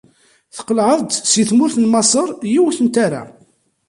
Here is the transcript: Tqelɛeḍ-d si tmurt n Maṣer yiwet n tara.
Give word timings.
Tqelɛeḍ-d 0.55 1.11
si 1.31 1.43
tmurt 1.49 1.75
n 1.79 1.85
Maṣer 1.91 2.29
yiwet 2.51 2.79
n 2.81 2.87
tara. 2.95 3.21